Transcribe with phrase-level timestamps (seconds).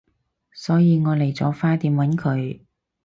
[0.51, 2.61] 所以我嚟咗花店搵佢